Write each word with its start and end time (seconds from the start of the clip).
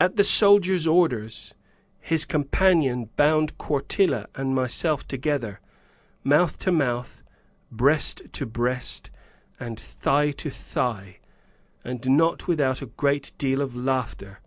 At 0.00 0.16
the 0.16 0.24
soldier's 0.24 0.86
orders, 0.86 1.54
his 2.00 2.24
companion 2.24 3.10
bound 3.18 3.58
Quartilla 3.58 4.26
and 4.34 4.54
myself 4.54 5.06
together, 5.06 5.60
mouth 6.24 6.58
to 6.60 6.72
mouth, 6.72 7.22
breast 7.70 8.22
to 8.32 8.46
breast, 8.46 9.10
and 9.60 9.78
thigh 9.78 10.30
to 10.30 10.48
thigh; 10.48 11.18
and 11.84 12.16
not 12.16 12.48
without 12.48 12.80
a 12.80 12.86
great 12.86 13.32
deal 13.36 13.60
of 13.60 13.76
laughter. 13.76 14.38